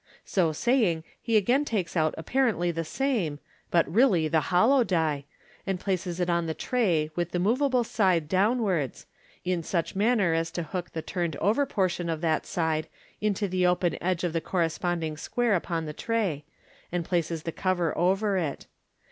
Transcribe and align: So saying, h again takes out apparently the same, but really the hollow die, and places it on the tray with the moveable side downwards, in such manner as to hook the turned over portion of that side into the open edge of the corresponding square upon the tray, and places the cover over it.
So 0.25 0.51
saying, 0.51 1.03
h 1.27 1.35
again 1.37 1.63
takes 1.63 1.95
out 1.95 2.15
apparently 2.17 2.71
the 2.71 2.83
same, 2.83 3.37
but 3.69 3.87
really 3.87 4.27
the 4.27 4.49
hollow 4.49 4.83
die, 4.83 5.25
and 5.67 5.79
places 5.79 6.19
it 6.19 6.27
on 6.27 6.47
the 6.47 6.55
tray 6.55 7.11
with 7.15 7.29
the 7.33 7.37
moveable 7.39 7.83
side 7.83 8.27
downwards, 8.27 9.05
in 9.45 9.61
such 9.61 9.95
manner 9.95 10.33
as 10.33 10.49
to 10.53 10.63
hook 10.63 10.93
the 10.93 11.03
turned 11.03 11.35
over 11.35 11.67
portion 11.67 12.09
of 12.09 12.21
that 12.21 12.47
side 12.47 12.87
into 13.21 13.47
the 13.47 13.67
open 13.67 13.95
edge 14.01 14.23
of 14.23 14.33
the 14.33 14.41
corresponding 14.41 15.17
square 15.17 15.53
upon 15.53 15.85
the 15.85 15.93
tray, 15.93 16.45
and 16.91 17.05
places 17.05 17.43
the 17.43 17.51
cover 17.51 17.95
over 17.95 18.37
it. 18.39 18.65